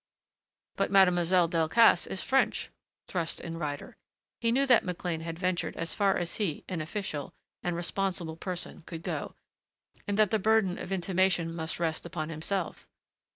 [0.77, 2.71] "But Mademoiselle Delcassé is French,"
[3.05, 3.97] thrust in Ryder.
[4.39, 8.81] He knew that McLean had ventured as far as he, an official and responsible person,
[8.87, 9.35] could go,
[10.07, 12.87] and that the burden of intimation must rest upon himself.